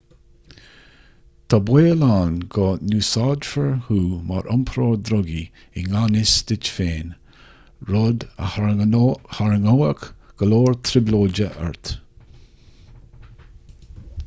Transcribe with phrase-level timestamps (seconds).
[1.53, 3.97] tá an baol ann go n-úsáidfear thú
[4.31, 5.41] mar iompróir drugaí
[5.81, 7.11] i ngan fhios duit féin
[7.91, 10.07] rud a tharraingeodh
[10.39, 11.93] go leor trioblóide ort